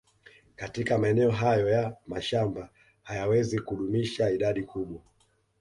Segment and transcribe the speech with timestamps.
[0.55, 2.69] Katika maeneo hayo ya mashamba
[3.03, 5.01] hayawezi kudumisha idadi kubwa